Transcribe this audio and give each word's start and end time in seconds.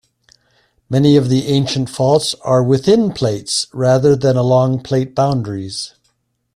Many 0.89 1.15
of 1.15 1.29
the 1.29 1.45
ancient 1.49 1.87
faults 1.87 2.33
are 2.43 2.63
within 2.63 3.13
plates 3.13 3.67
rather 3.71 4.15
than 4.15 4.35
along 4.35 4.81
plate 4.81 5.13
boundaries. 5.13 5.93